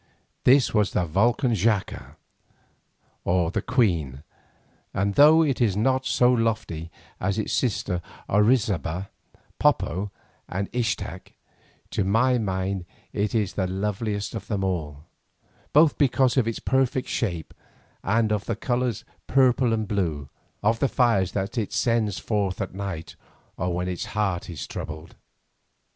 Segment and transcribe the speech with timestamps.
[0.45, 2.15] This was the volcan Xaca,
[3.23, 4.23] or the Queen,
[4.95, 6.89] and though it is not so lofty
[7.19, 9.09] as its sisters Orizaba,
[9.59, 10.09] Popo,
[10.49, 11.33] and Ixtac,
[11.91, 15.03] to my mind it is the loveliest of them all,
[15.71, 17.53] both because of its perfect shape,
[18.03, 20.29] and of the colours, purple and blue,
[20.63, 23.15] of the fires that it sends forth at night
[23.55, 25.13] or when its heart is troubled.